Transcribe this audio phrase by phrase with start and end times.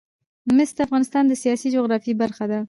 [0.55, 2.59] مس د افغانستان د سیاسي جغرافیه برخه ده.